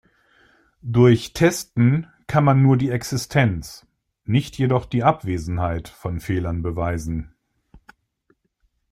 [0.81, 3.85] Durch Testen kann man nur die Existenz,
[4.25, 7.35] nicht jedoch die Abwesenheit von Fehlern beweisen.